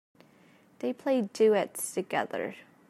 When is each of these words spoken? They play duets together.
They 0.79 0.93
play 0.93 1.21
duets 1.31 1.93
together. 1.93 2.55